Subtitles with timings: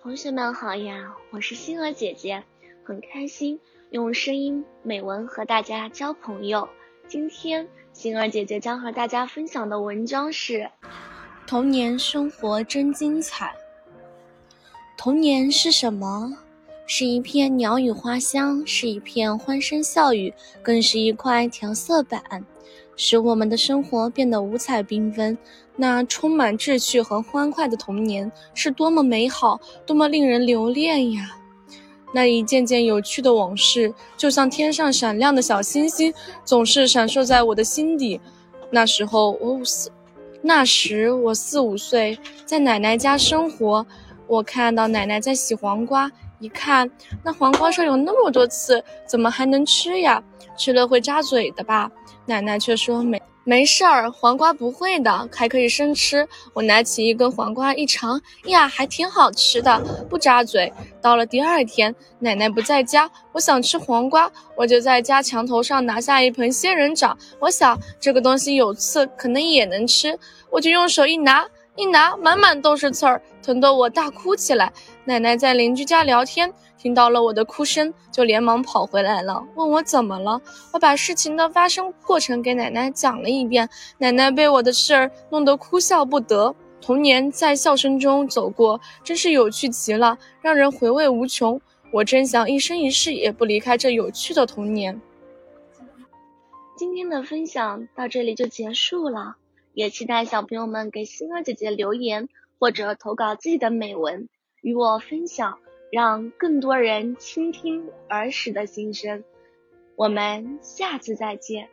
[0.00, 2.40] 同学们好呀，我是星儿姐姐，
[2.84, 3.58] 很开心
[3.90, 6.68] 用声音美文和大家交朋友。
[7.08, 10.60] 今天星儿姐姐将和大家分享的文章是
[11.48, 13.46] 《童年生活真精彩》。
[14.96, 16.38] 童年是什么？
[16.86, 22.22] 是一片鸟语花香，是一片欢声笑语，更是一块调色板，
[22.98, 25.38] 使我们的生活变得五彩缤纷。
[25.76, 31.36] 那充满志趣和欢快的童年是多么美好，多么令人留恋呀！
[32.12, 36.12] 那一件件有趣的往事，就像天上闪亮的小星星，
[36.44, 38.20] 总是闪烁在我的心底。
[38.70, 39.90] 那时候我五四，
[40.42, 43.86] 那时我四五岁，在奶奶家生活，
[44.26, 46.10] 我看到奶奶在洗黄瓜。
[46.40, 46.90] 一看，
[47.24, 50.22] 那黄瓜上有那么多刺，怎么还能吃呀？
[50.56, 51.90] 吃了会扎嘴的吧？
[52.26, 56.28] 奶奶却说没没事儿，黄瓜不会的，还可以生吃。
[56.52, 60.72] 我拿起一根黄瓜一尝，呀，还挺好吃的，不扎嘴。
[61.00, 67.16] 到了第二天，奶奶不在家，我想吃黄瓜，我就在家墙头上拿下一盆仙人掌。
[67.40, 70.18] 我想这个东西有刺，可能也能吃，
[70.50, 71.48] 我就用手一拿。
[71.78, 74.72] 一拿，满满都是刺儿，疼得我大哭起来。
[75.04, 80.40] 奶奶在邻居家聊天，听到了我的哭声，就连忙跑回来了，问我怎么了。
[80.72, 86.52] 我把事情的发生过程给奶奶讲了一遍，奶奶被我的事儿弄得哭笑不得。
[86.80, 91.60] 童年在笑声中走过，真是有趣极了，让人回味无穷。
[91.92, 95.00] 我真想一生一世也不离开这有趣的童年。
[96.76, 99.36] 今天的分享到这里就结束了。
[99.78, 104.28] 也期待小朋友们给星儿姐姐留言或者投稿自己的美文
[104.60, 105.60] 与我分享，
[105.92, 109.22] 让更多人倾听儿时的心声。
[109.94, 111.68] 我们下次再见。